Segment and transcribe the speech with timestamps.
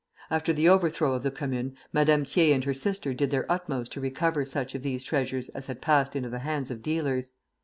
[0.31, 4.01] After the overthrow of the Commune, Madame Thiers and her sister did their utmost to
[4.01, 7.33] recover such of these treasures as had passed into the hands of dealers.